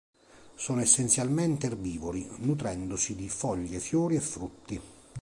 [0.55, 4.81] Sono essenzialmente erbivori, nutrendosi di foglie, fiori e frutti.